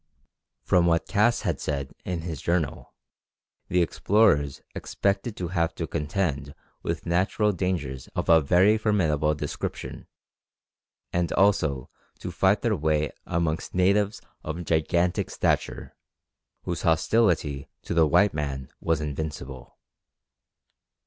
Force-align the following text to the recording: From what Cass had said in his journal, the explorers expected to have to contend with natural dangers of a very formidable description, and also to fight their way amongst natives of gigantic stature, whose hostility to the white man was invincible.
From 0.63 0.87
what 0.87 1.05
Cass 1.05 1.41
had 1.41 1.61
said 1.61 1.93
in 2.05 2.21
his 2.21 2.41
journal, 2.41 2.95
the 3.67 3.83
explorers 3.83 4.63
expected 4.73 5.37
to 5.37 5.49
have 5.49 5.75
to 5.75 5.85
contend 5.85 6.55
with 6.81 7.05
natural 7.05 7.51
dangers 7.51 8.07
of 8.15 8.27
a 8.27 8.41
very 8.41 8.79
formidable 8.79 9.35
description, 9.35 10.07
and 11.13 11.31
also 11.33 11.87
to 12.17 12.31
fight 12.31 12.63
their 12.63 12.75
way 12.75 13.11
amongst 13.27 13.75
natives 13.75 14.21
of 14.43 14.65
gigantic 14.65 15.29
stature, 15.29 15.95
whose 16.63 16.81
hostility 16.81 17.69
to 17.83 17.93
the 17.93 18.07
white 18.07 18.33
man 18.33 18.69
was 18.79 19.01
invincible. 19.01 19.77